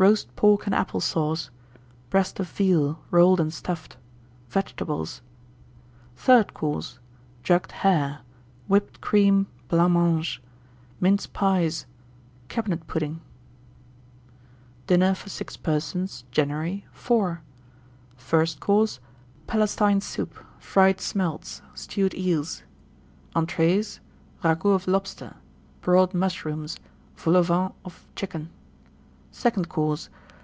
Roast 0.00 0.36
Pork 0.36 0.64
and 0.66 0.74
Apple 0.76 1.00
Sauce. 1.00 1.50
Breast 2.08 2.38
of 2.38 2.48
Veal, 2.48 3.00
Rolled 3.10 3.40
and 3.40 3.52
Stuffed. 3.52 3.96
Vegetables. 4.48 5.22
THIRD 6.14 6.54
COURSE. 6.54 7.00
Jugged 7.42 7.72
Hare. 7.82 8.20
Whipped 8.68 9.00
Cream, 9.00 9.48
Blancmange. 9.66 10.40
Mince 11.00 11.26
Pies. 11.26 11.86
Cabinet 12.46 12.86
Pudding. 12.86 13.20
1894. 14.86 14.86
DINNER 14.86 15.14
FOR 15.16 15.28
6 15.28 15.56
PERSONS 15.56 16.24
(January). 16.30 16.86
IV. 16.94 17.38
FIRST 18.16 18.60
COURSE. 18.60 19.00
Palestine 19.48 20.00
Soup. 20.00 20.32
Fried 20.60 21.00
Smelts. 21.00 21.60
Stewed 21.74 22.14
Eels. 22.14 22.62
ENTREES. 23.34 23.98
Ragoût 24.44 24.76
of 24.76 24.86
Lobster. 24.86 25.34
Broiled 25.80 26.14
Mushrooms. 26.14 26.78
Vol 27.16 27.34
au 27.36 27.42
Vent 27.42 27.74
of 27.84 28.06
Chicken. 28.14 28.50
SECOND 29.30 29.68
COURSE. 29.68 30.08